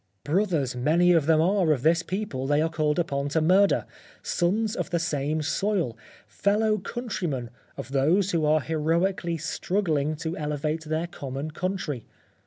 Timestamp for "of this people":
1.71-2.47